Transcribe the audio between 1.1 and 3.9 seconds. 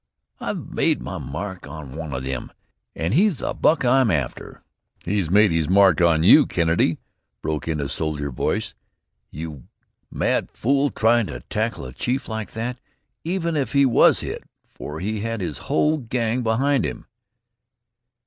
mark on wan o' thim, an' he's the buck